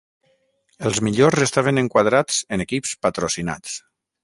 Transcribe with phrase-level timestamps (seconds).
[0.89, 3.79] Els millors estaven enquadrats en equips patrocinats.